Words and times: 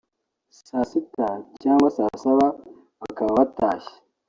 saa 0.65 0.85
sita 0.91 1.29
cyangwa 1.61 1.87
saa 1.97 2.17
saba 2.23 2.47
bakaba 3.01 3.31
batashye 3.39 3.95